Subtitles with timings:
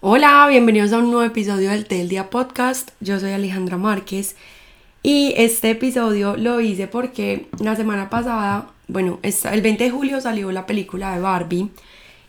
[0.00, 2.90] Hola, bienvenidos a un nuevo episodio del Tel Día Podcast.
[3.00, 4.36] Yo soy Alejandra Márquez
[5.02, 10.52] y este episodio lo hice porque la semana pasada, bueno, el 20 de julio salió
[10.52, 11.70] la película de Barbie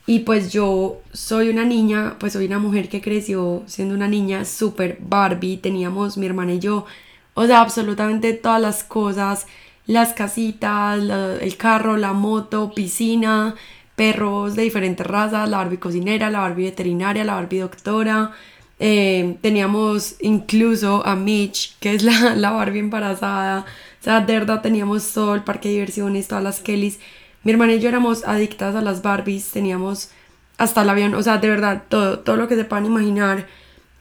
[0.07, 4.45] y pues yo soy una niña, pues soy una mujer que creció siendo una niña
[4.45, 5.57] súper Barbie.
[5.57, 6.87] Teníamos mi hermana y yo,
[7.35, 9.45] o sea, absolutamente todas las cosas,
[9.85, 10.99] las casitas,
[11.39, 13.53] el carro, la moto, piscina
[13.99, 18.31] perros de diferentes razas, la Barbie cocinera, la Barbie veterinaria, la Barbie doctora.
[18.79, 23.65] Eh, teníamos incluso a Mitch, que es la, la Barbie embarazada.
[23.99, 26.97] O sea, de verdad teníamos todo el parque de diversiones, todas las Kellys.
[27.43, 30.11] Mi hermana y yo éramos adictas a las Barbies, teníamos
[30.57, 33.47] hasta el avión, o sea, de verdad, todo, todo lo que se puedan imaginar.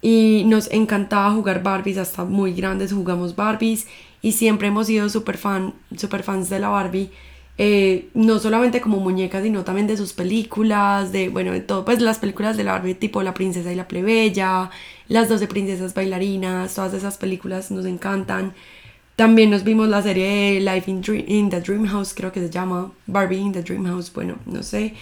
[0.00, 3.88] Y nos encantaba jugar Barbies, hasta muy grandes jugamos Barbies.
[4.22, 7.10] Y siempre hemos sido súper fan, super fans de la Barbie.
[7.60, 12.00] Eh, no solamente como muñecas, sino también de sus películas, de, bueno, de todo, pues
[12.00, 14.70] las películas de la Barbie tipo La princesa y la plebeya,
[15.08, 18.54] las 12 princesas bailarinas, todas esas películas nos encantan.
[19.16, 22.92] También nos vimos la serie Life in, in the Dream House, creo que se llama
[23.08, 24.94] Barbie in the Dream House, bueno, no sé.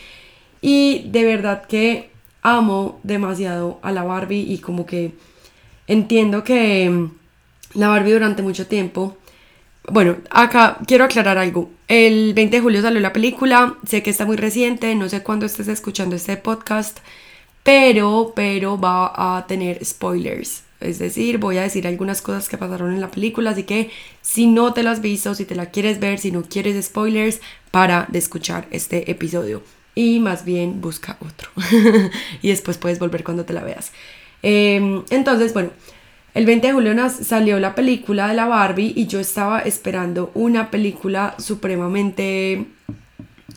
[0.63, 2.09] Y de verdad que
[2.41, 5.13] amo demasiado a la Barbie y como que
[5.87, 7.09] entiendo que
[7.75, 9.19] la Barbie durante mucho tiempo
[9.89, 11.71] bueno, acá quiero aclarar algo.
[11.89, 15.47] El 20 de julio salió la película, sé que está muy reciente, no sé cuándo
[15.47, 16.99] estés escuchando este podcast,
[17.63, 20.65] pero, pero va a tener spoilers.
[20.81, 24.47] Es decir, voy a decir algunas cosas que pasaron en la película, así que si
[24.47, 28.07] no te las has visto, si te la quieres ver, si no quieres spoilers, para
[28.09, 29.63] de escuchar este episodio.
[29.95, 31.51] Y más bien busca otro.
[32.43, 33.93] y después puedes volver cuando te la veas.
[34.43, 35.71] Em, entonces, bueno,
[36.37, 40.71] el 20 de julio salió la película de la Barbie y yo estaba esperando una
[40.71, 42.67] película supremamente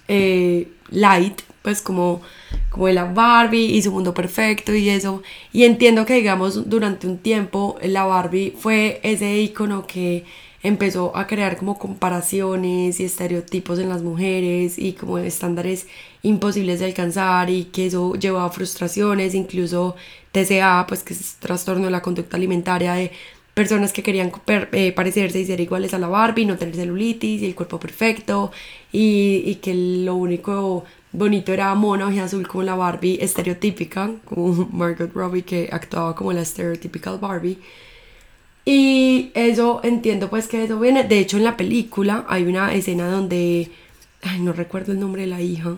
[0.08, 2.22] eh, light, pues como,
[2.70, 5.22] como de la Barbie y su mundo perfecto y eso.
[5.52, 10.24] Y entiendo que, digamos, durante un tiempo la Barbie fue ese icono que
[10.64, 15.88] empezó a crear como comparaciones y estereotipos en las mujeres y como estándares
[16.22, 19.96] imposibles de alcanzar y que eso llevaba a frustraciones, incluso
[20.32, 23.12] TCA, pues que es trastorno de la conducta alimentaria de
[23.54, 24.32] personas que querían
[24.72, 28.52] eh, parecerse y ser iguales a la Barbie, no tener celulitis y el cuerpo perfecto
[28.92, 34.68] y, y que lo único bonito era mona y azul como la Barbie estereotípica, como
[34.72, 37.60] Margot Robbie que actuaba como la stereotypical Barbie.
[38.72, 43.10] Y eso entiendo pues que eso viene, de hecho en la película hay una escena
[43.10, 43.72] donde,
[44.22, 45.76] ay, no recuerdo el nombre de la hija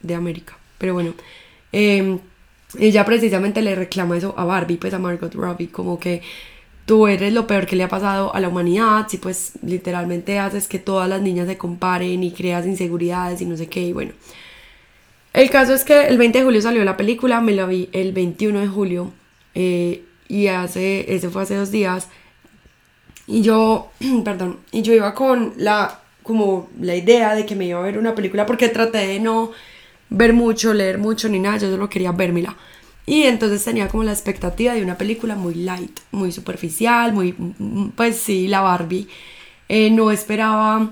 [0.00, 1.14] de América, pero bueno,
[1.72, 2.18] eh,
[2.80, 6.20] ella precisamente le reclama eso a Barbie, pues a Margot Robbie, como que
[6.84, 10.66] tú eres lo peor que le ha pasado a la humanidad, si pues literalmente haces
[10.66, 14.10] que todas las niñas se comparen y creas inseguridades y no sé qué, y bueno.
[15.32, 18.10] El caso es que el 20 de julio salió la película, me la vi el
[18.10, 19.12] 21 de julio
[19.54, 22.08] eh, y hace, ese fue hace dos días,
[23.26, 23.90] y yo,
[24.24, 27.98] perdón, y yo iba con la, como la idea de que me iba a ver
[27.98, 29.52] una película porque traté de no
[30.08, 32.56] ver mucho, leer mucho ni nada, yo solo quería vérmela.
[33.06, 37.34] Y entonces tenía como la expectativa de una película muy light, muy superficial, muy,
[37.94, 39.06] pues sí, la Barbie.
[39.68, 40.90] Eh, no esperaba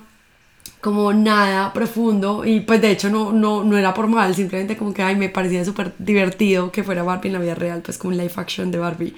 [0.84, 4.92] como nada profundo y pues de hecho no, no, no era por mal, simplemente como
[4.92, 8.10] que ay, me parecía súper divertido que fuera Barbie en la vida real, pues como
[8.10, 9.14] un live action de Barbie.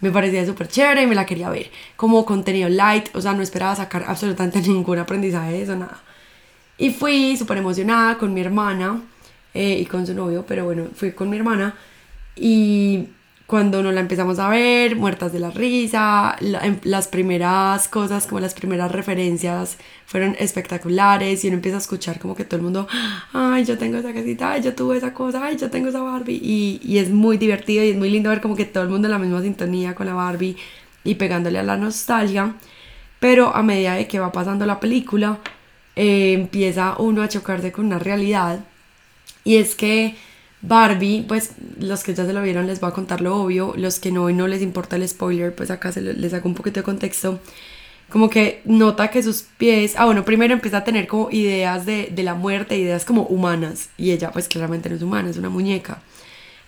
[0.00, 3.40] Me parecía súper chévere y me la quería ver como contenido light, o sea, no
[3.40, 6.02] esperaba sacar absolutamente ningún aprendizaje de eso, nada.
[6.76, 9.00] Y fui súper emocionada con mi hermana
[9.54, 11.74] eh, y con su novio, pero bueno, fui con mi hermana
[12.36, 13.08] y
[13.46, 18.40] cuando nos la empezamos a ver, muertas de la risa, em, las primeras cosas, como
[18.40, 22.88] las primeras referencias fueron espectaculares y uno empieza a escuchar como que todo el mundo,
[23.32, 26.40] ay, yo tengo esa casita, ay, yo tuve esa cosa, ay, yo tengo esa Barbie
[26.42, 29.06] y, y es muy divertido y es muy lindo ver como que todo el mundo
[29.06, 30.56] en la misma sintonía con la Barbie
[31.04, 32.54] y pegándole a la nostalgia,
[33.20, 35.38] pero a medida de que va pasando la película,
[35.94, 38.60] eh, empieza uno a chocarse con una realidad.
[39.44, 40.16] Y es que
[40.62, 44.00] Barbie, pues los que ya se lo vieron les voy a contar lo obvio, los
[44.00, 46.80] que no y no les importa el spoiler, pues acá se les hago un poquito
[46.80, 47.40] de contexto.
[48.08, 52.10] Como que nota que sus pies, ah bueno, primero empieza a tener como ideas de,
[52.14, 55.50] de la muerte, ideas como humanas, y ella pues claramente no es humana, es una
[55.50, 56.02] muñeca.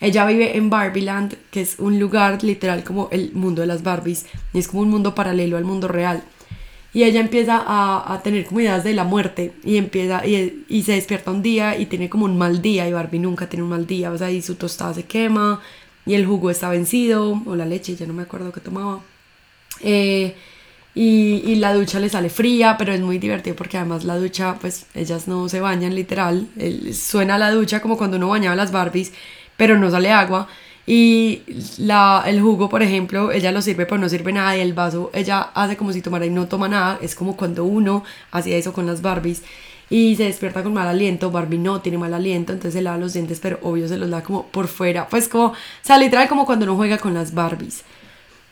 [0.01, 4.27] Ella vive en Barbieland, que es un lugar literal como el mundo de las Barbies,
[4.53, 6.23] y es como un mundo paralelo al mundo real
[6.93, 10.83] y ella empieza a, a, tener como ideas de la muerte y empieza y, y,
[10.83, 13.71] se despierta un día y tiene como un mal día y Barbie nunca tiene un
[13.71, 15.61] mal día, o sea, y su tostada se quema
[16.07, 19.01] y el jugo está vencido o la leche, ya no me acuerdo qué tomaba.
[19.81, 20.35] Eh,
[20.95, 24.57] y, y, la ducha le sale fría, pero es muy divertido porque además la ducha,
[24.61, 26.49] pues ellas no se bañan literal,
[26.93, 29.13] suena la ducha como cuando uno bañaba las Barbies,
[29.57, 30.49] pero no sale agua
[30.91, 31.43] Y
[31.77, 34.57] la, el jugo, por ejemplo, ella lo sirve, pero no sirve nada.
[34.57, 36.99] Y el vaso, ella hace como si tomara y no toma nada.
[37.03, 39.43] Es como cuando uno hacía eso con las Barbies
[39.91, 41.31] y se despierta con mal aliento.
[41.31, 44.23] Barbie no tiene mal aliento, entonces se lava los dientes, pero obvio se los da
[44.23, 45.07] como por fuera.
[45.09, 47.83] Pues como, o sea, literal como cuando uno juega con las Barbies.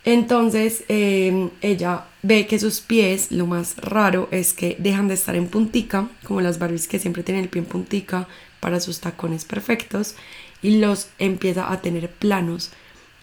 [0.05, 5.35] Entonces em, ella ve que sus pies, lo más raro es que dejan de estar
[5.37, 8.29] en puntica, como las Barbies que siempre tienen el pie en puntica
[8.61, 10.17] para sus tacones perfectos,
[10.63, 12.71] y los empieza a tener planos.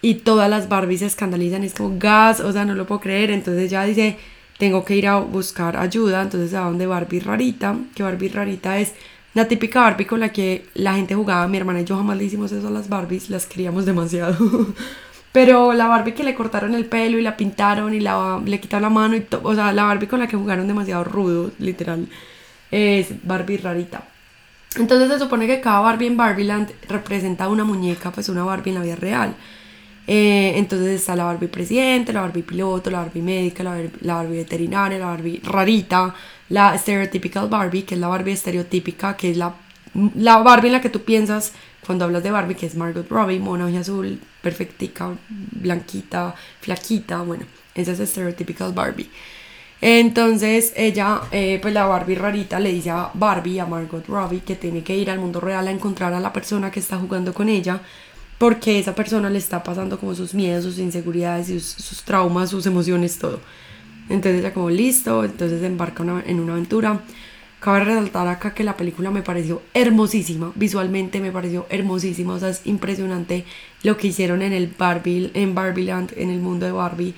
[0.02, 3.30] Y todas las Barbies se escandalizan, es como gas, o sea, no lo puedo creer.
[3.30, 4.18] Entonces ya dice,
[4.58, 6.22] tengo que ir a buscar ayuda.
[6.22, 8.92] Entonces a donde Barbie rarita, que Barbie rarita es
[9.34, 11.48] la típica Barbie con la que la gente jugaba.
[11.48, 14.36] Mi hermana y yo jamás le hicimos eso a las Barbies, las queríamos demasiado.
[15.32, 18.82] Pero la Barbie que le cortaron el pelo y la pintaron y la, le quitaron
[18.82, 22.06] la mano y o sea, la Barbie con la que jugaron demasiado rudo, literal,
[22.70, 24.13] es Barbie rarita.
[24.76, 28.74] Entonces se supone que cada Barbie en Barbieland representa una muñeca, pues una Barbie en
[28.74, 29.36] la vida real.
[30.06, 34.98] Eh, entonces está la Barbie presidente, la Barbie piloto, la Barbie médica, la, Barbie veterinaria,
[34.98, 36.14] la Barbie rarita,
[36.50, 39.54] la stereotypical Barbie, que es la Barbie estereotípica, que es la,
[40.16, 41.52] la Barbie en la que tú piensas
[41.86, 47.44] cuando hablas de Barbie, que es Margot Robbie, mona y azul, perfectica, blanquita, flaquita, bueno,
[47.74, 49.10] esa es Stereotypical Barbie.
[49.86, 54.54] Entonces ella, eh, pues la Barbie rarita le dice a Barbie, a Margot Robbie, que
[54.56, 57.50] tiene que ir al mundo real a encontrar a la persona que está jugando con
[57.50, 57.82] ella,
[58.38, 63.18] porque esa persona le está pasando como sus miedos, sus inseguridades, sus, traumas, sus emociones,
[63.18, 63.40] todo.
[64.08, 67.02] Entonces ella como listo, entonces embarca en una aventura
[67.64, 72.50] Cabe resaltar acá que la película me pareció hermosísima, visualmente me pareció hermosísima, o sea,
[72.50, 73.46] es impresionante
[73.82, 77.14] lo que hicieron en el Barbie, en Barbieland, en el mundo de Barbie.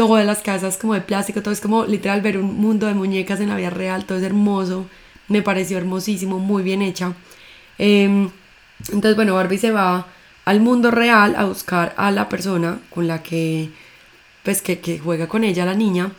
[0.00, 3.38] Todas las casas como de plástico, todo es como literal ver un mundo de muñecas
[3.38, 4.86] en la vida real, todo es hermoso,
[5.28, 7.12] me pareció hermosísimo, muy bien hecha.
[7.76, 8.30] Em,
[8.86, 10.06] entonces, bueno, Barbie se va
[10.46, 13.68] al mundo real a buscar a la persona con la que,
[14.42, 16.12] pues, que, que juega con ella, la niña.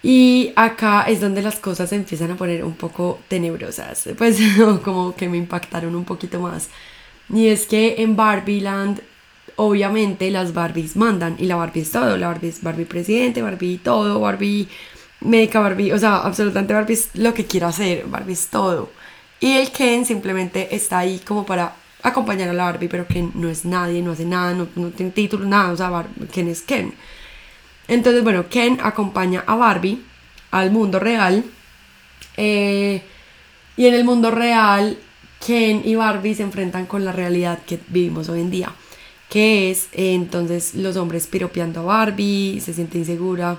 [0.00, 4.38] Y acá es donde las cosas se empiezan a poner un poco tenebrosas, pues
[4.84, 6.68] como que me impactaron un poquito más.
[7.28, 9.00] Y es que en Barbieland,
[9.58, 13.78] obviamente las Barbies mandan y la Barbie es todo, la Barbie es Barbie presidente, Barbie
[13.78, 14.68] todo, Barbie
[15.20, 18.90] médica, Barbie, o sea, absolutamente Barbie es lo que quiera hacer, Barbie es todo.
[19.40, 23.48] Y el Ken simplemente está ahí como para acompañar a la Barbie, pero Ken no
[23.48, 26.94] es nadie, no hace nada, no, no tiene título, nada, o sea, Ken es Ken.
[27.88, 30.00] Entonces, bueno, Ken acompaña a Barbie
[30.52, 31.44] al mundo real.
[32.36, 33.02] Eh,
[33.76, 34.98] y en el mundo real,
[35.44, 38.72] Ken y Barbie se enfrentan con la realidad que vivimos hoy en día.
[39.28, 43.58] Que es eh, entonces los hombres piropeando a Barbie, se siente insegura.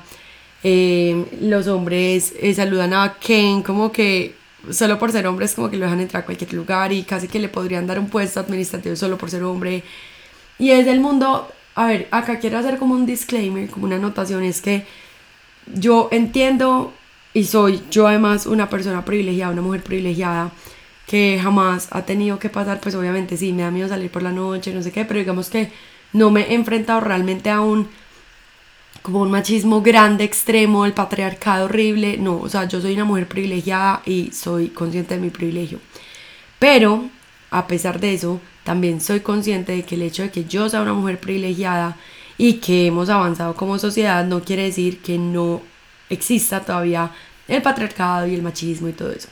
[0.63, 4.35] Eh, los hombres saludan a Ken como que
[4.71, 7.39] solo por ser hombres como que lo dejan entrar a cualquier lugar y casi que
[7.39, 9.83] le podrían dar un puesto administrativo solo por ser hombre.
[10.57, 11.47] Y es el mundo
[11.79, 14.85] a ver, acá quiero hacer como un disclaimer, como una anotación, es que
[15.73, 16.93] yo entiendo
[17.33, 20.51] y soy yo además una persona privilegiada, una mujer privilegiada
[21.09, 24.31] que jamás ha tenido que pasar, pues obviamente sí, me da miedo salir por la
[24.31, 25.71] noche, no sé qué, pero digamos que
[26.13, 27.89] no me he enfrentado realmente a un
[29.01, 33.27] como un machismo grande, extremo, el patriarcado horrible, no, o sea, yo soy una mujer
[33.27, 35.79] privilegiada y soy consciente de mi privilegio.
[36.59, 37.09] Pero,
[37.49, 40.83] a pesar de eso, también soy consciente de que el hecho de que yo sea
[40.83, 41.97] una mujer privilegiada
[42.37, 45.63] y que hemos avanzado como sociedad no quiere decir que no
[46.07, 47.11] exista todavía
[47.47, 49.29] el patriarcado y el machismo y todo eso.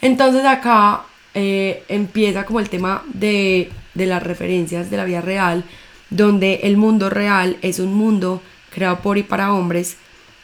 [0.00, 5.64] Entonces acá eh, empieza como el tema de, de las referencias de la vida real,
[6.10, 9.96] donde el mundo real es un mundo creado por y para hombres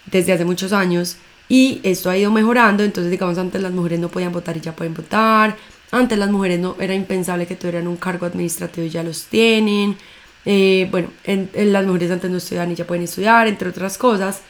[0.06, 1.16] desde hace muchos años
[1.48, 4.76] y esto ha ido mejorando, entonces digamos antes las mujeres no podían votar y ya
[4.76, 5.56] pueden votar,
[5.90, 9.96] antes las mujeres no era impensable que tuvieran un cargo administrativo y ya los tienen.
[10.44, 14.42] Eh, bueno, en, las mujeres antes no estudiaban y ya pueden estudiar, entre otras cosas.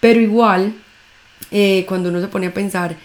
[0.00, 0.74] Pero igual,
[1.50, 2.96] eh, cuando uno se pone a pensar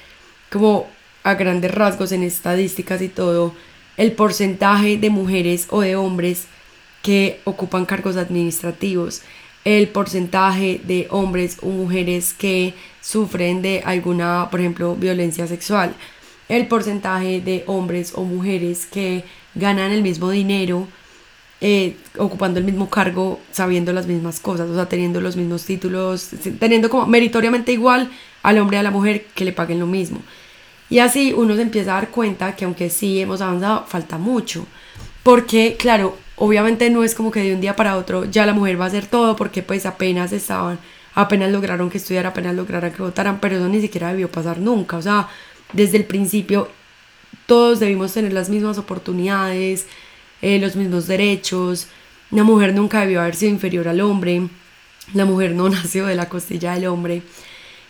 [0.51, 0.87] como
[1.27, 3.53] a grandes rasgos en estadísticas y todo,
[3.97, 6.45] el porcentaje de mujeres o de hombres
[7.01, 9.23] que ocupan cargos administrativos,
[9.65, 15.93] el porcentaje de hombres o mujeres que sufren de alguna, por ejemplo, violencia sexual,
[16.47, 20.87] el porcentaje de hombres o mujeres que ganan el mismo dinero
[21.59, 26.29] eh, ocupando el mismo cargo, sabiendo las mismas cosas, o sea, teniendo los mismos títulos,
[26.59, 28.11] teniendo como meritoriamente igual
[28.43, 30.21] al hombre y a la mujer que le paguen lo mismo.
[30.89, 34.65] Y así uno se empieza a dar cuenta que aunque sí hemos avanzado, falta mucho.
[35.23, 38.79] Porque, claro, obviamente no es como que de un día para otro ya la mujer
[38.79, 40.79] va a hacer todo, porque pues apenas estaban,
[41.15, 44.97] apenas lograron que estudiara, apenas lograron que votaran, pero eso ni siquiera debió pasar nunca.
[44.97, 45.27] O sea,
[45.73, 46.69] desde el principio
[47.45, 49.87] todos debimos tener las mismas oportunidades,
[50.41, 51.87] eh, los mismos derechos,
[52.31, 54.47] la mujer nunca debió haber sido inferior al hombre,
[55.13, 57.23] la mujer no nació de la costilla del hombre.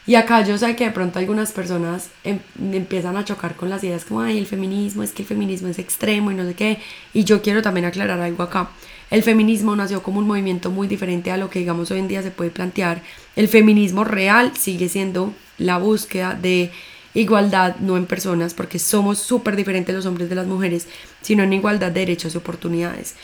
[0.08, 2.40] Y acá yo sé que de pronto algunas personas em,
[2.72, 5.80] empiezan a chocar con las ideas como, ay, el feminismo, es que el feminismo es
[5.80, 6.80] extremo y no sé qué.
[7.14, 8.70] Y yo quiero también aclarar algo acá.
[9.12, 12.24] El feminismo nació como un movimiento muy diferente a lo que digamos hoy en día
[12.24, 13.02] se puede plantear.
[13.36, 16.72] El feminismo real sigue siendo la búsqueda de
[17.14, 20.88] igualdad, no en personas, porque somos súper diferentes los hombres de las mujeres,
[21.22, 23.16] sino en igualdad de derechos y oportunidades.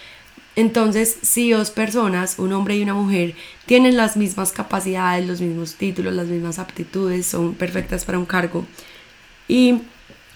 [0.56, 5.76] Entonces, si dos personas, un hombre y una mujer, tienen las mismas capacidades, los mismos
[5.76, 8.66] títulos, las mismas aptitudes, son perfectas para un cargo
[9.48, 9.82] y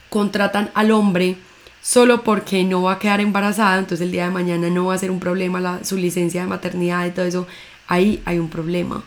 [0.09, 1.37] contratan al hombre
[1.81, 4.97] solo porque no va a quedar embarazada, entonces el día de mañana no va a
[4.97, 7.47] ser un problema la, su licencia de maternidad y todo eso,
[7.87, 9.03] ahí hay un problema.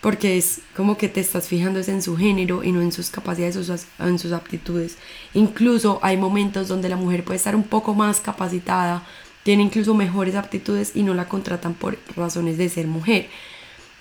[0.00, 3.56] Porque es como que te estás fijando en su género y no en sus capacidades
[3.56, 4.98] o en sus aptitudes.
[5.34, 9.02] Incluso hay momentos donde la mujer puede estar un poco más capacitada
[9.46, 13.28] tiene incluso mejores aptitudes y no la contratan por razones de ser mujer.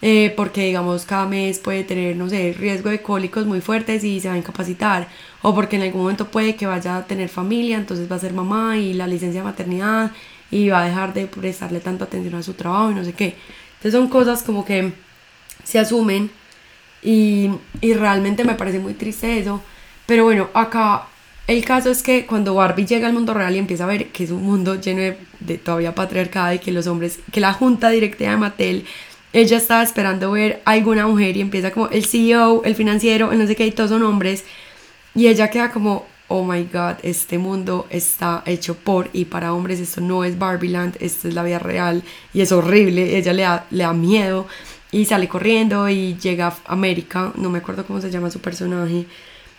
[0.01, 4.19] Eh, porque digamos cada mes puede tener, no sé, riesgo de cólicos muy fuertes y
[4.19, 5.07] se va a incapacitar,
[5.43, 8.33] o porque en algún momento puede que vaya a tener familia, entonces va a ser
[8.33, 10.11] mamá y la licencia de maternidad
[10.49, 13.35] y va a dejar de prestarle tanta atención a su trabajo y no sé qué.
[13.75, 14.93] Entonces son cosas como que
[15.63, 16.31] se asumen
[17.03, 19.61] y, y realmente me parece muy triste eso,
[20.07, 21.07] pero bueno, acá
[21.47, 24.23] el caso es que cuando Barbie llega al mundo real y empieza a ver que
[24.23, 25.17] es un mundo lleno de,
[25.63, 28.85] todavía patriarcado y que los hombres, que la junta directiva de Mattel,
[29.33, 33.39] ella estaba esperando ver a alguna mujer y empieza como el CEO, el financiero, el
[33.39, 34.45] no sé qué, y todos son hombres.
[35.13, 39.79] Y ella queda como, oh my god, este mundo está hecho por y para hombres,
[39.79, 43.65] esto no es Barbieland, esto es la vida real y es horrible, ella le da,
[43.71, 44.47] le da miedo
[44.91, 49.05] y sale corriendo y llega a América, no me acuerdo cómo se llama su personaje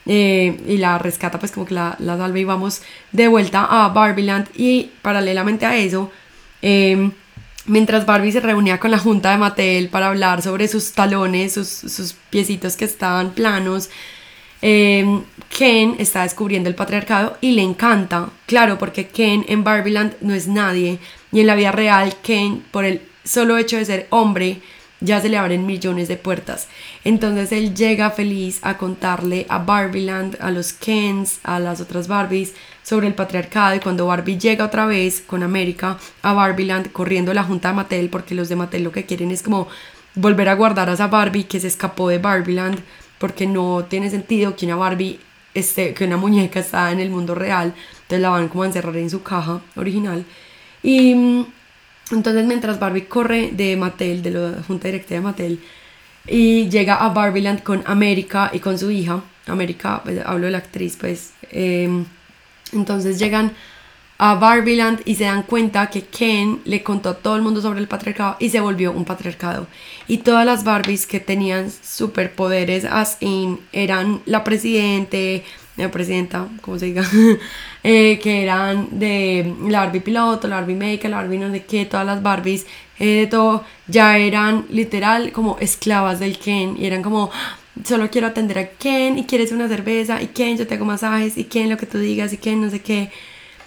[0.07, 2.83] eh, y la rescata pues como que la, la salva y vamos
[3.13, 6.11] de vuelta a Barbieland y paralelamente a eso
[6.63, 7.13] em,
[7.67, 11.69] mientras Barbie se reunía con la junta de Mattel para hablar sobre sus talones, sus,
[11.69, 13.91] sus piecitos que estaban planos,
[14.63, 15.23] em,
[15.57, 20.49] Ken está descubriendo el patriarcado y le encanta, claro, porque Ken en Barbieland no es
[20.49, 20.99] nadie.
[21.33, 24.61] Y en la vida real Ken por el solo hecho de ser hombre
[25.01, 26.69] ya se le abren millones de puertas.
[27.07, 32.53] Entonces él llega feliz a contarle a Barbieland, a los Kens, a las otras Barbies
[32.83, 37.45] sobre el patriarcado y cuando Barbie llega otra vez con América a Barbieland corriendo la
[37.45, 39.69] junta de Mattel porque los de Mattel lo que quieren es como
[40.17, 42.81] volver a guardar a esa Barbie que se escapó de Barbieland
[43.19, 45.21] porque no tiene sentido que una Barbie
[45.55, 47.73] esté, que una muñeca está en el mundo real,
[48.03, 50.25] entonces la van como a encerrar en su caja original.
[50.83, 51.47] Y mm,
[52.11, 55.61] entonces mientras Barbie corre de Mattel, de la junta directiva de Mattel,
[56.26, 60.59] y llega a Barbieland con América y con su hija, América, pues, hablo de la
[60.59, 62.04] actriz, pues, em,
[62.73, 63.52] entonces llegan
[64.18, 67.80] a Barbieland y se dan cuenta que Ken le contó a todo el mundo sobre
[67.80, 69.66] el patriarcado y se volvió un patriarcado.
[70.09, 73.18] Y todas las Barbies que tenían superpoderes as
[73.73, 75.45] eran la presidente,
[75.76, 77.04] la presidenta, como se diga,
[77.83, 81.85] eh, que eran de la Barbie piloto, la Barbie maker, la Barbie no sé qué,
[81.85, 82.66] todas las Barbies,
[82.99, 87.30] eh, de todo, ya eran literal como esclavas del Ken y eran como,
[87.85, 91.37] solo quiero atender a Ken y quieres una cerveza y Ken yo te hago masajes
[91.37, 93.11] y Ken lo que tú digas y Ken no sé qué.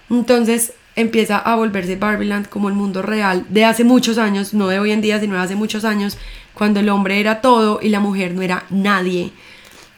[0.09, 4.79] Entonces empieza a volverse Barbieland como el mundo real de hace muchos años, no de
[4.79, 6.17] hoy en día, sino de hace muchos años,
[6.53, 9.31] cuando el hombre era todo y la mujer no era nadie.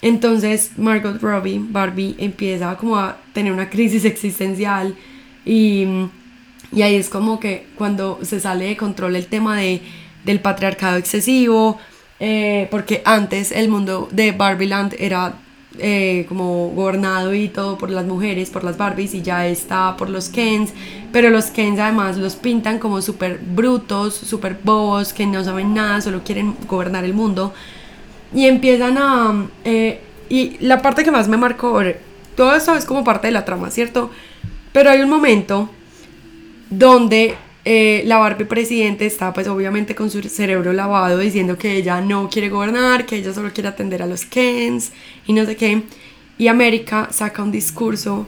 [0.01, 4.95] Entonces Margot Robbie, Barbie, empieza como a tener una crisis existencial
[5.45, 5.85] y,
[6.71, 9.81] y ahí es como que cuando se sale de control el tema de,
[10.25, 11.77] del patriarcado excesivo,
[12.19, 15.39] eh, porque antes el mundo de Barbieland era
[15.79, 20.09] eh, como gobernado y todo por las mujeres, por las Barbies y ya está por
[20.09, 20.71] los Kens,
[21.13, 26.01] pero los Kens además los pintan como súper brutos, súper bobos, que no saben nada,
[26.01, 27.53] solo quieren gobernar el mundo
[28.33, 29.47] y empiezan a...
[29.63, 31.81] Eh, y la parte que más me marcó,
[32.35, 34.09] todo eso es como parte de la trama, ¿cierto?
[34.71, 35.69] Pero hay un momento
[36.69, 42.01] donde eh, la Barbie presidente está pues obviamente con su cerebro lavado diciendo que ella
[42.01, 44.91] no quiere gobernar, que ella solo quiere atender a los Kens
[45.27, 45.83] y no sé qué.
[46.37, 48.25] Y América saca un discurso,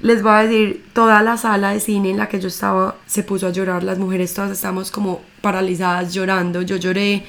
[0.00, 3.22] les voy a decir, toda la sala de cine en la que yo estaba se
[3.22, 7.24] puso a llorar, las mujeres todas estamos como paralizadas llorando, yo lloré,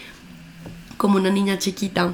[0.99, 2.13] como una niña chiquita,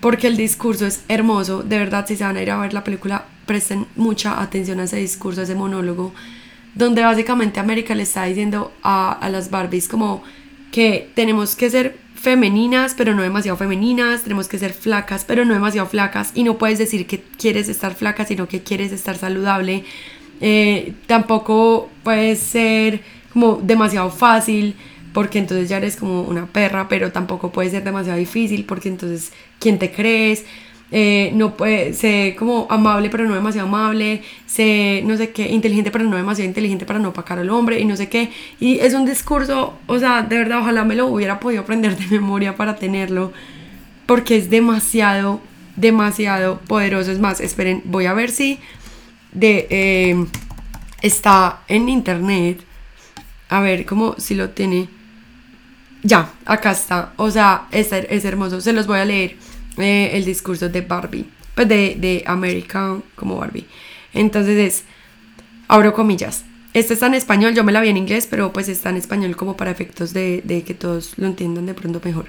[0.00, 2.82] porque el discurso es hermoso, de verdad si se van a ir a ver la
[2.82, 6.14] película, presten mucha atención a ese discurso, a ese monólogo,
[6.74, 10.22] donde básicamente América le está diciendo a, a las Barbies como
[10.72, 15.52] que tenemos que ser femeninas, pero no demasiado femeninas, tenemos que ser flacas, pero no
[15.52, 19.84] demasiado flacas, y no puedes decir que quieres estar flaca, sino que quieres estar saludable.
[20.40, 24.74] Eh, tampoco puedes ser como demasiado fácil
[25.16, 29.32] porque entonces ya eres como una perra, pero tampoco puede ser demasiado difícil porque entonces,
[29.58, 30.44] ¿quién te crees?
[30.92, 35.90] Eh, no puede ser como amable pero no demasiado amable, sé no sé qué, inteligente
[35.90, 38.28] pero no demasiado inteligente para no opacar al hombre y no sé qué.
[38.60, 42.06] Y es un discurso, o sea, de verdad, ojalá me lo hubiera podido aprender de
[42.08, 43.32] memoria para tenerlo,
[44.04, 45.40] porque es demasiado,
[45.76, 47.10] demasiado poderoso.
[47.10, 48.58] Es más, esperen, voy a ver si
[49.32, 50.26] de, eh,
[51.00, 52.60] está en internet.
[53.48, 54.95] A ver cómo si lo tiene.
[56.06, 57.12] Ya, acá está.
[57.16, 58.60] O sea, es, es hermoso.
[58.60, 59.36] Se los voy a leer.
[59.78, 63.66] Eh, el discurso de Barbie, pues de, de American como Barbie.
[64.14, 64.84] Entonces es,
[65.68, 68.88] abro comillas, este está en español, yo me la vi en inglés, pero pues está
[68.88, 72.26] en español como para efectos de, de que todos lo entiendan de pronto mejor.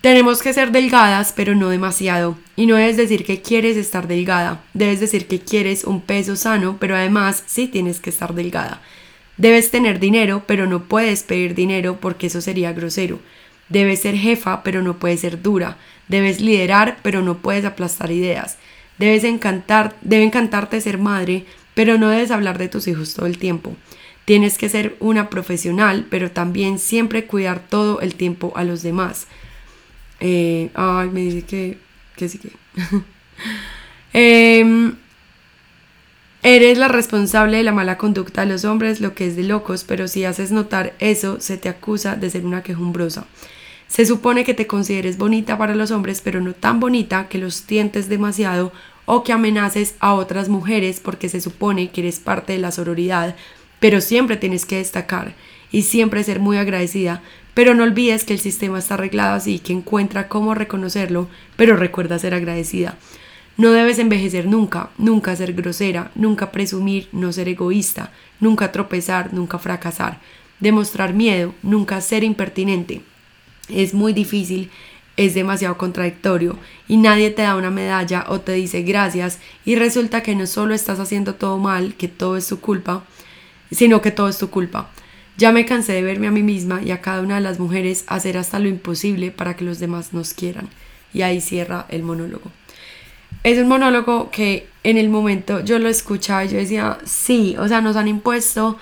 [0.00, 2.38] Tenemos que ser delgadas, pero no demasiado.
[2.54, 4.62] Y no debes decir que quieres estar delgada.
[4.72, 8.80] Debes decir que quieres un peso sano, pero además sí tienes que estar delgada.
[9.40, 13.20] Debes tener dinero, pero no puedes pedir dinero porque eso sería grosero.
[13.70, 15.78] Debes ser jefa, pero no puedes ser dura.
[16.08, 18.58] Debes liderar, pero no puedes aplastar ideas.
[18.98, 23.38] Debes encantar, debe encantarte ser madre, pero no debes hablar de tus hijos todo el
[23.38, 23.74] tiempo.
[24.26, 29.26] Tienes que ser una profesional, pero también siempre cuidar todo el tiempo a los demás.
[30.20, 31.78] Eh, ay, me dice que,
[32.14, 32.50] que sí que.
[34.12, 34.96] Em,
[36.42, 39.84] eres la responsable de la mala conducta de los hombres, lo que es de locos,
[39.84, 43.26] pero si haces notar eso, se te acusa de ser una quejumbrosa.
[43.88, 47.62] Se supone que te consideres bonita para los hombres, pero no tan bonita que los
[47.62, 48.72] tientes demasiado
[49.04, 53.34] o que amenaces a otras mujeres porque se supone que eres parte de la sororidad,
[53.80, 55.34] pero siempre tienes que destacar
[55.72, 59.72] y siempre ser muy agradecida, pero no olvides que el sistema está arreglado así que
[59.72, 62.96] encuentra cómo reconocerlo, pero recuerda ser agradecida.
[63.60, 69.58] No debes envejecer nunca, nunca ser grosera, nunca presumir, no ser egoísta, nunca tropezar, nunca
[69.58, 70.18] fracasar,
[70.60, 73.02] demostrar miedo, nunca ser impertinente,
[73.68, 74.70] es muy difícil,
[75.18, 76.56] es demasiado contradictorio
[76.88, 80.72] y nadie te da una medalla o te dice gracias y resulta que no solo
[80.72, 83.04] estás haciendo todo mal, que todo es tu culpa,
[83.70, 84.88] sino que todo es tu culpa.
[85.36, 88.04] Ya me cansé de verme a mí misma y a cada una de las mujeres
[88.06, 90.70] hacer hasta lo imposible para que los demás nos quieran.
[91.12, 92.50] Y ahí cierra el monólogo.
[93.42, 97.68] Es un monólogo que en el momento yo lo escuchaba y yo decía, sí, o
[97.68, 98.76] sea, nos han impuesto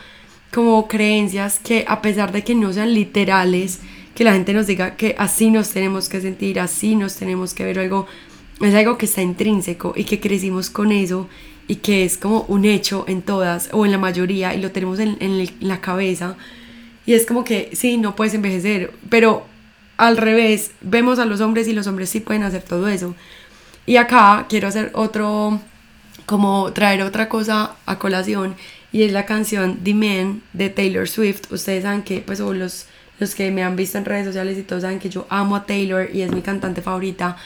[0.53, 3.81] como creencias que a pesar de que no sean literales,
[4.15, 7.65] que la gente nos diga que así nos tenemos que sentir, así nos tenemos que
[7.65, 8.07] ver algo,
[8.61, 11.29] es algo que está intrínseco y que crecimos con eso
[11.69, 14.99] y que es como un hecho en todas o en la mayoría y lo tenemos
[14.99, 16.37] en, en la cabeza
[17.09, 19.47] y es como que sí, no puedes envejecer, pero
[19.97, 23.15] al revés, vemos a los hombres y los hombres sí pueden hacer todo eso.
[23.89, 25.63] Y acá quiero hacer otro,
[26.27, 28.55] como traer otra cosa a colación
[28.93, 31.51] y es la canción The Man de Taylor Swift.
[31.51, 32.85] Ustedes saben que pues o los
[33.19, 35.65] los que me han visto en redes sociales y todos saben que yo amo a
[35.65, 37.39] Taylor y es mi cantante favorita.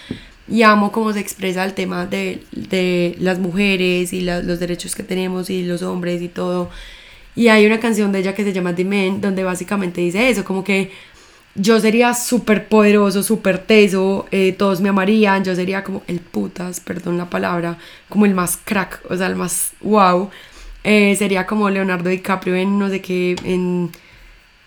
[0.48, 5.04] Y amo cómo se expresa el tema de, de las mujeres y los derechos que
[5.04, 6.70] tenemos y los hombres y todo.
[7.36, 10.44] Y hay una canción de ella que se llama The Man, donde básicamente dice eso,
[10.44, 10.90] como que
[11.54, 16.80] yo sería súper poderoso, súper teso, eh, todos me amarían, yo sería como el putas,
[16.80, 20.30] perdón la palabra, como el más crack, o sea, el más wow.
[20.84, 23.92] Eh, sería como Leonardo DiCaprio en no sé qué, en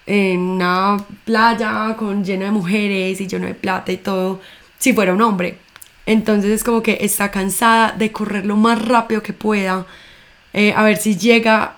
[0.06, 4.42] en una playa con lleno de mujeres y lleno de plata y todo,
[4.78, 5.58] si fuera un hombre.
[6.06, 9.86] Entonces es como que está cansada de correr lo más rápido que pueda,
[10.54, 11.78] eh, a ver si llega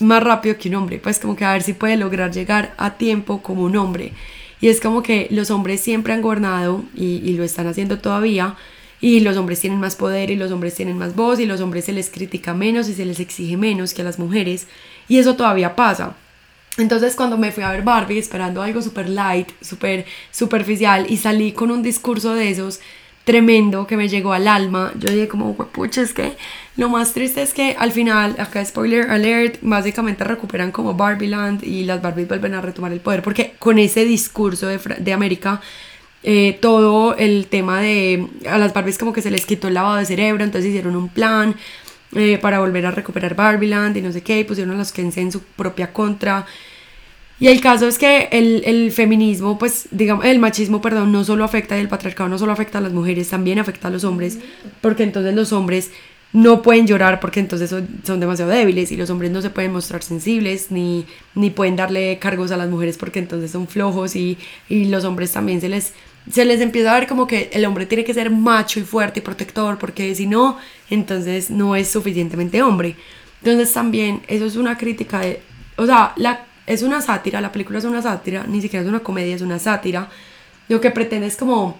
[0.00, 2.94] más rápido que un hombre, pues como que a ver si puede lograr llegar a
[2.94, 4.12] tiempo como un hombre.
[4.60, 8.56] Y es como que los hombres siempre han gobernado y, y lo están haciendo todavía,
[9.00, 11.84] y los hombres tienen más poder y los hombres tienen más voz y los hombres
[11.84, 14.66] se les critica menos y se les exige menos que a las mujeres,
[15.08, 16.16] y eso todavía pasa.
[16.78, 21.52] Entonces cuando me fui a ver Barbie esperando algo súper light, súper superficial y salí
[21.52, 22.80] con un discurso de esos
[23.26, 26.36] tremendo que me llegó al alma, yo dije como, pucha, es que
[26.76, 31.84] lo más triste es que al final, acá spoiler alert, básicamente recuperan como Barbieland y
[31.84, 35.60] las Barbies vuelven a retomar el poder porque con ese discurso de, de América
[36.22, 39.96] eh, todo el tema de a las Barbies como que se les quitó el lavado
[39.96, 41.56] de cerebro, entonces hicieron un plan
[42.14, 45.20] eh, para volver a recuperar Barbieland y no sé qué, y pusieron a los Kense
[45.20, 46.46] en su propia contra.
[47.38, 51.44] Y el caso es que el, el, feminismo, pues, digamos, el machismo, perdón, no solo
[51.44, 54.38] afecta, el patriarcado no solo afecta a las mujeres, también afecta a los hombres,
[54.80, 55.90] porque entonces los hombres
[56.32, 59.72] no pueden llorar porque entonces son, son, demasiado débiles y los hombres no se pueden
[59.72, 64.36] mostrar sensibles ni, ni pueden darle cargos a las mujeres porque entonces son flojos y,
[64.68, 65.94] y los hombres también se les
[66.30, 69.20] se les empieza a ver como que el hombre tiene que ser macho y fuerte
[69.20, 70.58] y protector, porque si no,
[70.90, 72.96] entonces no es suficientemente hombre.
[73.42, 75.40] Entonces también eso es una crítica de,
[75.76, 79.00] o sea, la, es una sátira, la película es una sátira, ni siquiera es una
[79.00, 80.08] comedia, es una sátira.
[80.68, 81.78] Lo que pretende es como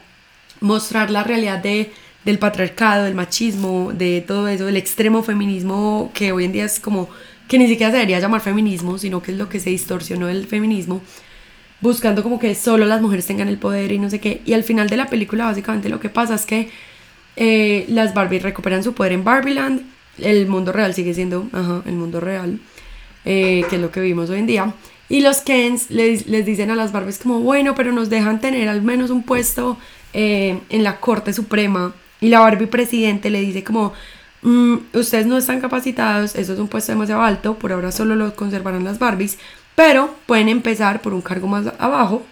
[0.60, 1.92] mostrar la realidad de,
[2.24, 6.80] del patriarcado, del machismo, de todo eso, del extremo feminismo que hoy en día es
[6.80, 7.08] como
[7.48, 10.46] que ni siquiera se debería llamar feminismo, sino que es lo que se distorsionó del
[10.46, 11.00] feminismo,
[11.80, 14.42] buscando como que solo las mujeres tengan el poder y no sé qué.
[14.44, 16.70] Y al final de la película básicamente lo que pasa es que
[17.36, 19.82] eh, las Barbies recuperan su poder en Barbieland,
[20.18, 22.58] el mundo real sigue siendo, ajá, el mundo real,
[23.26, 24.74] eh, que es lo que vimos hoy en día.
[25.08, 28.68] Y los Kens les, les, dicen a las Barbies como, bueno, pero nos dejan tener
[28.68, 29.76] al menos un puesto
[30.12, 31.94] eh, en la Corte Suprema.
[32.20, 33.92] Y la Barbie presidente le dice como,
[34.42, 38.34] mm, ustedes no están capacitados, eso es un puesto demasiado alto, por ahora solo lo
[38.34, 39.38] conservarán las Barbies,
[39.74, 42.24] pero pueden empezar por un cargo más abajo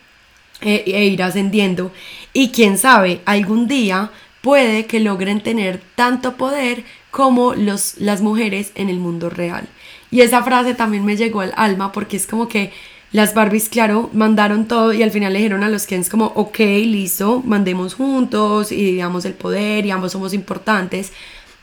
[0.62, 1.92] eh, e ir ascendiendo.
[2.32, 8.72] Y quién sabe, algún día puede que logren tener tanto poder como los, las mujeres
[8.74, 9.68] en el mundo real.
[10.14, 12.70] Y esa frase también me llegó al alma porque es como que
[13.10, 16.56] las Barbies, claro, mandaron todo y al final le dijeron a los Kens como, ok,
[16.60, 21.12] listo, mandemos juntos y digamos el poder y ambos somos importantes.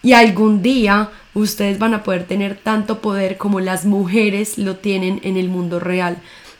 [0.04, 5.22] Y algún día ustedes van a poder tener tanto poder como las mujeres lo tienen
[5.24, 6.18] en el mundo real.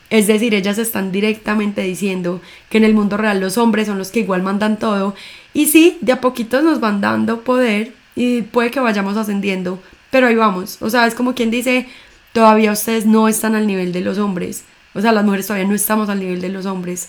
[0.08, 4.10] Es decir, ellas están directamente diciendo que en el mundo real los hombres son los
[4.10, 5.14] que igual mandan todo.
[5.52, 9.78] Y sí, de a poquitos nos van dando poder y puede que vayamos ascendiendo,
[10.12, 10.76] pero ahí vamos.
[10.82, 11.86] O sea, es como quien dice,
[12.34, 14.62] todavía ustedes no están al nivel de los hombres.
[14.92, 17.08] O sea, las mujeres todavía no estamos al nivel de los hombres.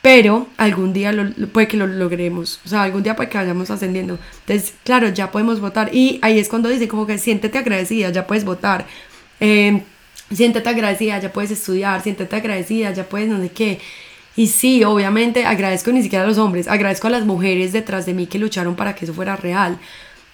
[0.00, 1.12] Pero algún día
[1.52, 2.58] puede que lo logremos.
[2.64, 4.18] O sea, algún día puede que vayamos ascendiendo.
[4.46, 5.94] Entonces, claro, ya podemos votar.
[5.94, 8.86] Y ahí es cuando dice como que siéntete agradecida, ya puedes votar.
[9.38, 9.82] Eh,
[10.32, 12.02] siéntete agradecida, ya puedes estudiar.
[12.02, 13.80] Siéntete agradecida, ya puedes no sé qué.
[14.34, 18.14] Y sí, obviamente agradezco ni siquiera a los hombres, agradezco a las mujeres detrás de
[18.14, 19.78] mí que lucharon para que eso fuera real.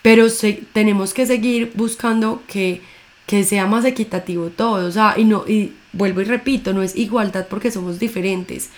[0.07, 0.29] Pero
[0.73, 2.81] tenemos que seguir buscando que,
[3.27, 4.87] que sea más equitativo todo.
[4.87, 8.71] O sea, y no, y vuelvo y repito, no es igualdad porque somos diferentes,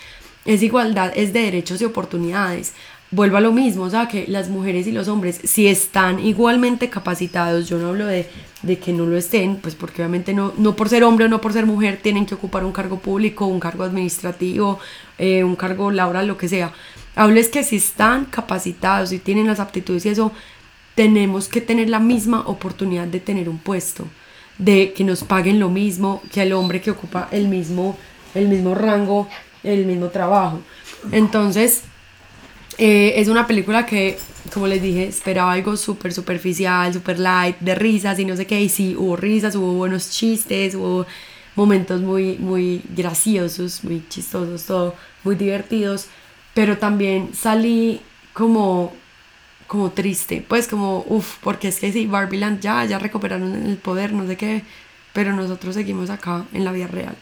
[0.47, 2.73] es igualdad, es de derechos y oportunidades.
[3.11, 6.88] Vuelvo a lo mismo, o sea, que las mujeres y los hombres, si están igualmente
[6.88, 8.27] capacitados, yo no hablo de,
[8.62, 11.43] de que no lo estén, pues porque obviamente no, no por ser hombre o no
[11.43, 14.79] por ser mujer tienen que ocupar un cargo público, un cargo administrativo,
[15.19, 16.73] eh, un cargo laboral, lo que sea.
[17.14, 20.33] Hablo es que si están capacitados y tienen las aptitudes y eso,
[20.99, 24.05] tenemos que tener la misma oportunidad de tener un puesto
[24.59, 27.97] de que nos paguen lo mismo que el hombre que ocupa el mismo,
[28.35, 29.29] el mismo rango,
[29.63, 30.59] el mismo trabajo.
[31.13, 31.85] Entonces,
[32.79, 34.19] eh, es una película que,
[34.53, 38.61] como les dije, esperaba algo súper superficial, súper light, de risas y no sé qué.
[38.61, 41.07] Y sí, hubo risas, hubo buenos chistes, hubo
[41.55, 46.07] momentos muy, muy graciosos, muy chistosos, todo, muy divertidos.
[46.55, 48.01] Pero también salí
[48.33, 48.93] como
[49.68, 54.12] como triste, pues como, uff, porque es que sí, Barbieland ya, ya recuperaron el poder,
[54.12, 54.62] no sé qué,
[55.12, 57.14] pero nosotros seguimos acá en la vida real.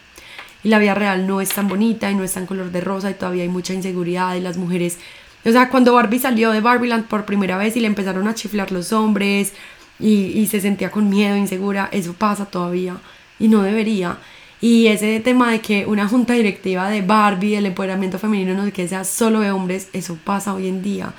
[0.63, 3.11] Y la vida real no es tan bonita y no es tan color de rosa
[3.11, 4.99] y todavía hay mucha inseguridad y las mujeres,
[5.45, 8.73] o sea, cuando Barbie salió de Barbieland por primera vez y le empezaron a chiflar
[8.73, 9.53] los hombres
[10.01, 12.97] y, y se sentía con miedo, insegura, eso pasa todavía
[13.39, 14.19] y no debería.
[14.61, 18.73] Y ese tema de que una junta directiva de Barbie, el empoderamiento femenino, no sé
[18.73, 21.13] qué, sea solo de hombres, eso pasa hoy en día.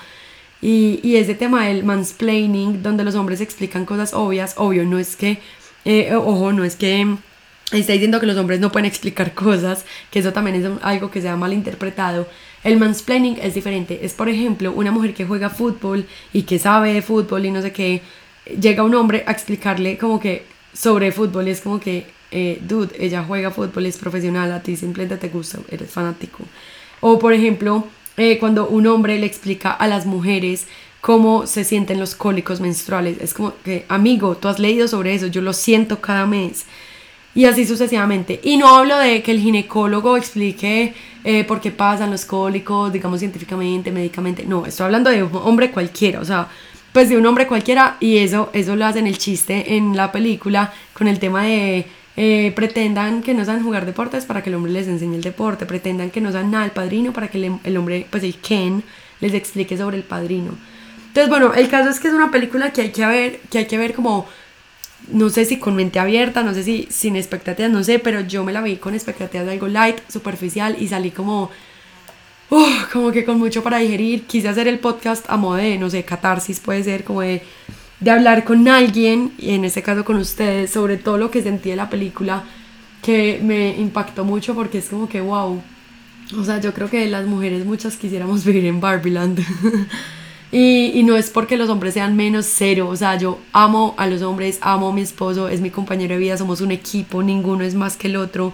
[0.61, 5.15] Y, y ese tema del mansplaining, donde los hombres explican cosas obvias, obvio, no es
[5.15, 5.39] que,
[5.85, 7.17] eh, ojo, no es que
[7.71, 11.21] está diciendo que los hombres no pueden explicar cosas, que eso también es algo que
[11.21, 12.27] se ha malinterpretado.
[12.63, 13.99] El mansplaining es diferente.
[14.03, 17.61] Es, por ejemplo, una mujer que juega fútbol y que sabe de fútbol y no
[17.61, 18.01] sé qué,
[18.59, 22.95] llega un hombre a explicarle como que sobre fútbol y es como que, eh, dude,
[22.99, 26.43] ella juega fútbol, es profesional, a ti simplemente te gusta, eres fanático.
[26.99, 30.67] O, por ejemplo, eh, cuando un hombre le explica a las mujeres
[31.01, 33.17] cómo se sienten los cólicos menstruales.
[33.21, 36.65] Es como que, amigo, tú has leído sobre eso, yo lo siento cada mes.
[37.35, 38.39] Y así sucesivamente.
[38.43, 43.19] Y no hablo de que el ginecólogo explique eh, por qué pasan los cólicos, digamos
[43.19, 44.43] científicamente, médicamente.
[44.45, 46.47] No, estoy hablando de un hombre cualquiera, o sea,
[46.91, 47.97] pues de un hombre cualquiera.
[47.99, 51.85] Y eso, eso lo hacen el chiste en la película con el tema de
[52.19, 55.67] eh, pretendan que no saben jugar deportes para que el hombre les enseñe el deporte,
[55.67, 58.83] pretendan que no saben nada del padrino para que el, hombre, pues el Ken,
[59.19, 60.57] les explique sobre el padrino.
[61.09, 63.65] Entonces, bueno, el caso es que es una película que hay que ver, que hay
[63.67, 64.25] que ver como,
[65.11, 68.43] no sé si con mente abierta, no sé si sin expectativas, no sé, pero yo
[68.43, 71.51] me la vi con expectativas de algo light, superficial y salí como,
[72.93, 74.25] como que con mucho para digerir.
[74.25, 77.43] Quise hacer el podcast a modo de, no sé, catarsis puede ser, como de
[77.99, 81.69] de hablar con alguien, y en este caso con ustedes, sobre todo lo que sentí
[81.69, 82.43] de la película,
[83.01, 85.61] que me impactó mucho porque es como que, wow,
[86.37, 89.39] o sea, yo creo que las mujeres muchas quisiéramos vivir en Barbieland.
[90.51, 94.07] y, y no es porque los hombres sean menos cero, o sea, yo amo a
[94.07, 97.63] los hombres, amo a mi esposo, es mi compañero de vida, somos un equipo, ninguno
[97.63, 98.53] es más que el otro.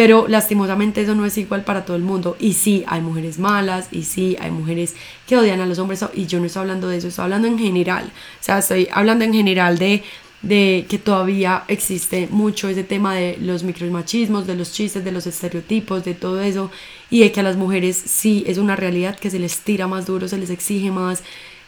[0.00, 2.34] Pero lastimosamente eso no es igual para todo el mundo.
[2.40, 4.94] Y sí, hay mujeres malas, y sí, hay mujeres
[5.26, 7.58] que odian a los hombres, y yo no estoy hablando de eso, estoy hablando en
[7.58, 8.06] general.
[8.06, 10.02] O sea, estoy hablando en general de,
[10.40, 15.26] de que todavía existe mucho ese tema de los micromachismos, de los chistes, de los
[15.26, 16.70] estereotipos, de todo eso,
[17.10, 20.06] y de que a las mujeres sí es una realidad que se les tira más
[20.06, 21.22] duro, se les exige más,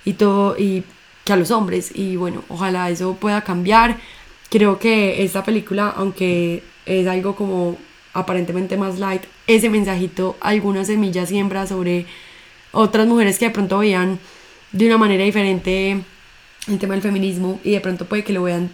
[0.06, 0.84] y todo, y
[1.26, 1.90] que a los hombres.
[1.94, 3.98] Y bueno, ojalá eso pueda cambiar.
[4.48, 7.76] Creo que esta película, aunque es algo como
[8.12, 12.06] aparentemente más light, ese mensajito, algunas semillas siembra sobre
[12.72, 14.18] otras mujeres que de pronto vean
[14.72, 16.02] de una manera diferente
[16.68, 18.70] el tema del feminismo y de pronto puede que lo vean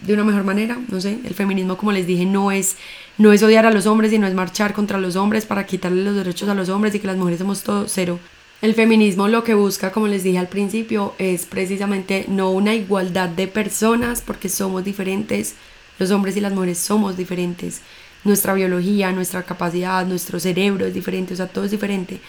[0.00, 2.76] de una mejor manera, no sé, el feminismo como les dije no es
[3.16, 6.02] no es odiar a los hombres y no es marchar contra los hombres para quitarle
[6.02, 8.18] los derechos a los hombres y que las mujeres somos todo cero.
[8.60, 13.28] El feminismo lo que busca, como les dije al principio, es precisamente no una igualdad
[13.28, 15.54] de personas porque somos diferentes,
[15.98, 17.82] los hombres y las mujeres somos diferentes,
[18.24, 22.20] nuestra biología, nuestra capacidad, nuestro cerebro es diferente, o sea, todo es diferente,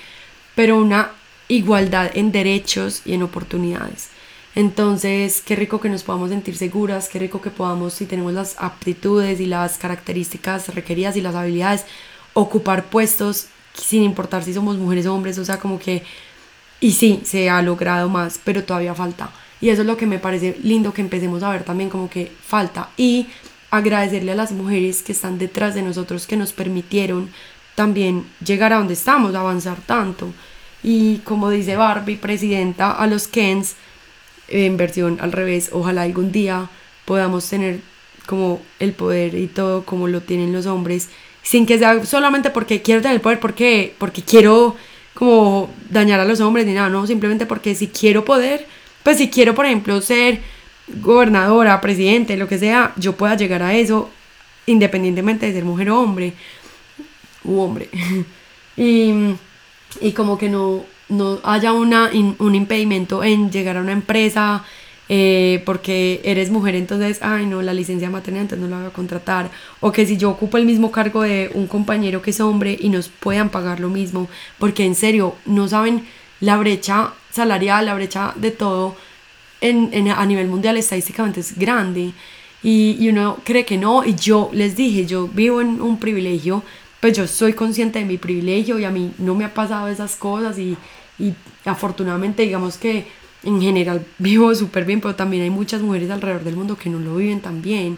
[0.53, 1.11] pero una
[1.47, 4.09] igualdad en derechos y en oportunidades.
[4.55, 8.55] Entonces, qué rico que nos podamos sentir seguras, qué rico que podamos, si tenemos las
[8.57, 11.85] aptitudes y las características requeridas y las habilidades,
[12.33, 16.03] ocupar puestos sin importar si somos mujeres o hombres, o sea, como que,
[16.79, 19.29] y sí, se ha logrado más, pero todavía falta.
[19.59, 22.31] Y eso es lo que me parece lindo que empecemos a ver también como que
[22.41, 22.89] falta.
[22.97, 23.27] Y
[23.77, 27.29] agradecerle a las mujeres que están detrás de nosotros que nos permitieron
[27.75, 30.33] también llegar a donde estamos, avanzar tanto.
[30.83, 33.75] Y como dice Barbie, presidenta, a los Kens,
[34.47, 36.69] en versión al revés, ojalá algún día
[37.05, 37.79] podamos tener
[38.25, 41.09] como el poder y todo como lo tienen los hombres,
[41.41, 44.75] sin que sea solamente porque quiero tener el poder, porque, porque quiero
[45.13, 48.67] como dañar a los hombres ni nada, no, simplemente porque si quiero poder,
[49.03, 50.41] pues si quiero, por ejemplo, ser
[50.87, 54.09] gobernadora, presidente, lo que sea, yo pueda llegar a eso
[54.67, 56.33] independientemente de ser mujer o hombre,
[57.43, 57.89] u hombre.
[58.77, 59.35] y,
[60.01, 64.63] y como que no, no haya una, un impedimento en llegar a una empresa
[65.07, 68.93] eh, porque eres mujer, entonces, ay no, la licencia maternidad, entonces no la voy a
[68.93, 69.51] contratar.
[69.79, 72.89] O que si yo ocupo el mismo cargo de un compañero que es hombre y
[72.89, 76.05] nos puedan pagar lo mismo, porque en serio, no saben
[76.39, 78.95] la brecha salarial, la brecha de todo
[79.69, 82.11] en, a nivel mundial estadísticamente es grande.
[82.63, 86.63] Y, y uno cree que no, y yo les dije, yo vivo en un privilegio,
[86.99, 90.15] pues yo soy consciente de mi privilegio y a mí no me ha pasado esas
[90.15, 90.75] cosas y,
[91.19, 93.05] y afortunadamente digamos que
[93.43, 96.99] en general vivo súper bien, pero también hay muchas mujeres alrededor del mundo que no
[96.99, 97.97] lo viven tan bien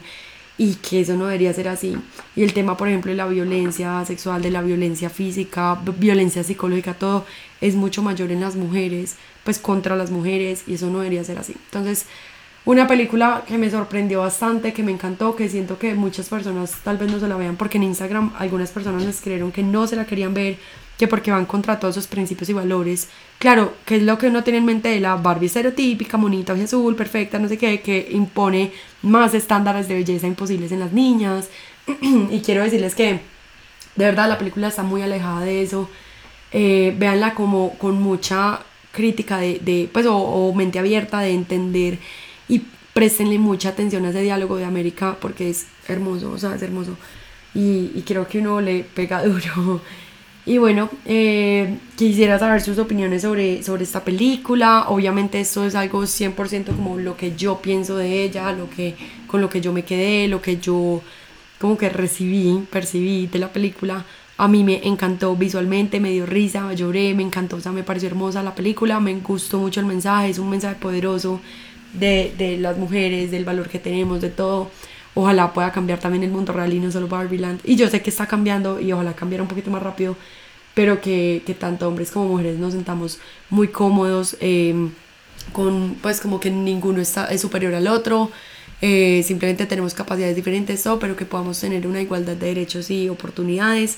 [0.57, 1.95] y que eso no debería ser así.
[2.35, 6.95] Y el tema, por ejemplo, de la violencia sexual, de la violencia física, violencia psicológica,
[6.95, 7.25] todo
[7.61, 9.15] es mucho mayor en las mujeres,
[9.47, 11.55] pues contra las mujeres y eso no debería ser así.
[11.67, 12.05] Entonces,
[12.65, 16.97] una película que me sorprendió bastante, que me encantó, que siento que muchas personas tal
[16.97, 19.95] vez no se la vean porque en Instagram algunas personas me escribieron que no se
[19.95, 20.57] la querían ver,
[20.97, 23.07] que porque van contra todos esos principios y valores.
[23.39, 26.63] Claro, que es lo que uno tiene en mente de la Barbie estereotípica, bonita y
[26.63, 31.47] azul, perfecta, no sé qué, que impone más estándares de belleza imposibles en las niñas.
[32.01, 33.21] y quiero decirles que
[33.95, 35.89] de verdad la película está muy alejada de eso.
[36.51, 38.59] Eh, véanla como con mucha
[38.91, 41.99] crítica de, de pues, o, o mente abierta de entender
[42.49, 42.61] y
[42.93, 46.97] préstenle mucha atención a ese diálogo de América porque es hermoso, o sea, es hermoso.
[47.53, 49.81] Y, y creo que uno le pega duro.
[50.45, 54.85] Y bueno, eh, quisiera saber sus opiniones sobre, sobre esta película.
[54.87, 58.95] Obviamente esto es algo 100% como lo que yo pienso de ella, lo que,
[59.27, 61.01] con lo que yo me quedé, lo que yo
[61.59, 64.05] como que recibí, percibí de la película.
[64.37, 68.07] A mí me encantó visualmente, me dio risa, lloré, me encantó, o sea, me pareció
[68.07, 71.41] hermosa la película, me gustó mucho el mensaje, es un mensaje poderoso
[71.93, 74.69] de, de las mujeres, del valor que tenemos, de todo.
[75.15, 77.61] Ojalá pueda cambiar también el mundo real y no solo Barbieland.
[77.63, 80.15] Y yo sé que está cambiando y ojalá cambiara un poquito más rápido,
[80.75, 83.19] pero que, que tanto hombres como mujeres nos sentamos
[83.49, 84.91] muy cómodos, em,
[85.53, 88.29] con pues como que ninguno está, es superior al otro.
[88.81, 93.97] Eh, simplemente tenemos capacidades diferentes, pero que podamos tener una igualdad de derechos y oportunidades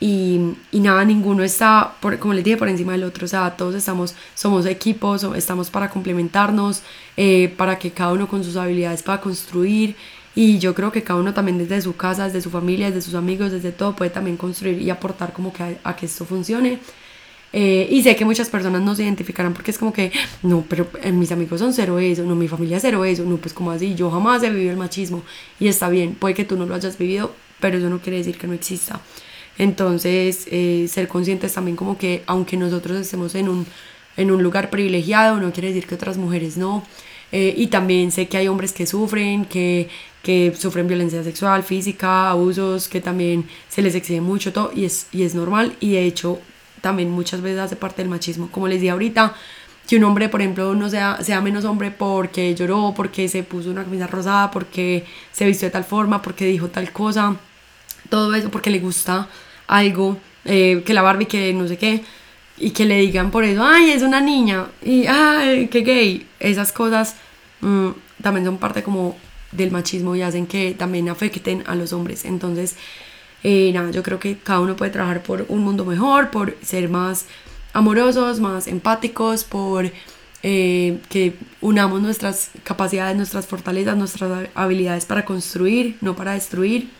[0.00, 3.54] y, y, nada, ninguno está, por, como les dije, por encima del otro, o sea,
[3.56, 6.82] todos estamos, somos equipos, estamos para complementarnos,
[7.18, 9.94] eh, para que cada uno con sus habilidades pueda construir
[10.34, 13.14] y yo creo que cada uno también desde su casa, desde su familia, desde sus
[13.14, 16.78] amigos, desde todo puede también construir y aportar como que a, que esto funcione.
[17.52, 20.88] Eh, y sé que muchas personas no se identificarán porque es como que, no, pero
[21.02, 23.72] eh, mis amigos son cero eso, no, mi familia es cero eso, no, pues como
[23.72, 25.24] así, yo jamás he vivido el machismo
[25.58, 28.38] y está bien, puede que tú no lo hayas vivido, pero eso no quiere decir
[28.38, 29.00] que no exista.
[29.60, 33.66] Entonces, eh, ser conscientes también como que aunque nosotros estemos en un,
[34.16, 36.82] en un lugar privilegiado, no quiere decir que otras mujeres no.
[37.30, 39.90] Eh, y también sé que hay hombres que sufren, que,
[40.22, 45.08] que sufren violencia sexual, física, abusos, que también se les exige mucho todo y es,
[45.12, 46.38] y es normal y de hecho
[46.80, 48.50] también muchas veces hace parte del machismo.
[48.50, 49.34] Como les dije ahorita,
[49.86, 53.70] que un hombre, por ejemplo, no sea, sea menos hombre porque lloró, porque se puso
[53.70, 57.36] una camisa rosada, porque se vistió de tal forma, porque dijo tal cosa,
[58.08, 59.28] todo eso porque le gusta
[59.70, 62.02] algo, eh, que la Barbie, que no sé qué,
[62.58, 66.26] y que le digan por eso, ay, es una niña, y ay, qué gay.
[66.40, 67.14] Esas cosas
[67.60, 67.90] mm,
[68.22, 69.16] también son parte como
[69.52, 72.24] del machismo y hacen que también afecten a los hombres.
[72.24, 72.76] Entonces,
[73.44, 76.88] eh, nada, yo creo que cada uno puede trabajar por un mundo mejor, por ser
[76.88, 77.26] más
[77.72, 79.90] amorosos, más empáticos, por
[80.42, 86.90] eh, que unamos nuestras capacidades, nuestras fortalezas, nuestras habilidades para construir, no para destruir.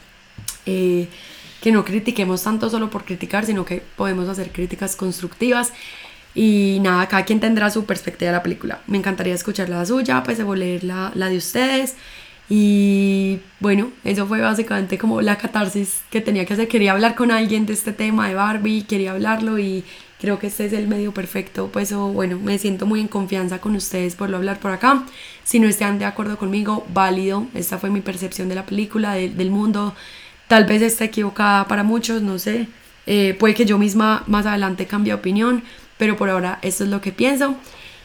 [1.60, 5.72] Que no critiquemos tanto solo por criticar, sino que podemos hacer críticas constructivas.
[6.34, 8.80] Y nada, cada quien tendrá su perspectiva de la película.
[8.86, 11.96] Me encantaría escuchar la suya, pues de leer la, la de ustedes.
[12.48, 16.68] Y bueno, eso fue básicamente como la catarsis que tenía que hacer.
[16.68, 19.84] Quería hablar con alguien de este tema de Barbie, quería hablarlo y
[20.20, 21.70] creo que este es el medio perfecto.
[21.72, 25.04] Pues bueno, me siento muy en confianza con ustedes por lo hablar por acá.
[25.44, 27.46] Si no están de acuerdo conmigo, válido.
[27.54, 29.94] Esta fue mi percepción de la película, del mundo.
[30.50, 32.66] Tal vez esté equivocada para muchos, no sé.
[33.06, 35.62] Eh, puede que yo misma más adelante cambie de opinión,
[35.96, 37.54] pero por ahora esto es lo que pienso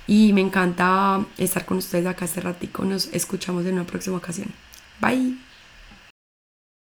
[0.06, 2.86] y me encanta estar con ustedes acá este ratico.
[2.86, 4.50] Nos escuchamos en una próxima ocasión.
[5.02, 5.45] Bye.